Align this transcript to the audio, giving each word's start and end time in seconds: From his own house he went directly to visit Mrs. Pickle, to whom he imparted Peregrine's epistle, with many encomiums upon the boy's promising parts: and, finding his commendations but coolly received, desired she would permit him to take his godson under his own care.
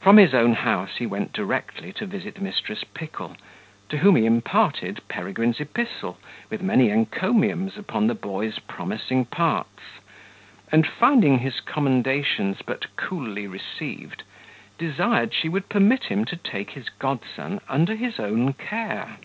From 0.00 0.16
his 0.16 0.32
own 0.32 0.54
house 0.54 0.96
he 0.96 1.04
went 1.04 1.34
directly 1.34 1.92
to 1.92 2.06
visit 2.06 2.36
Mrs. 2.42 2.82
Pickle, 2.94 3.36
to 3.90 3.98
whom 3.98 4.16
he 4.16 4.24
imparted 4.24 5.06
Peregrine's 5.06 5.60
epistle, 5.60 6.16
with 6.48 6.62
many 6.62 6.88
encomiums 6.88 7.76
upon 7.76 8.06
the 8.06 8.14
boy's 8.14 8.58
promising 8.58 9.26
parts: 9.26 10.00
and, 10.72 10.86
finding 10.86 11.40
his 11.40 11.60
commendations 11.60 12.62
but 12.64 12.96
coolly 12.96 13.46
received, 13.46 14.22
desired 14.78 15.34
she 15.34 15.50
would 15.50 15.68
permit 15.68 16.04
him 16.04 16.24
to 16.24 16.36
take 16.36 16.70
his 16.70 16.88
godson 16.88 17.60
under 17.68 17.94
his 17.96 18.18
own 18.18 18.54
care. 18.54 19.18